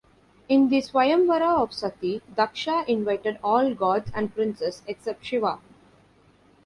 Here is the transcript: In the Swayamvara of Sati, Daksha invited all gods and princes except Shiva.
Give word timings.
In 0.49 0.69
the 0.69 0.79
Swayamvara 0.79 1.59
of 1.61 1.73
Sati, 1.75 2.23
Daksha 2.35 2.87
invited 2.87 3.37
all 3.43 3.75
gods 3.75 4.09
and 4.15 4.33
princes 4.33 4.81
except 4.87 5.23
Shiva. 5.23 5.59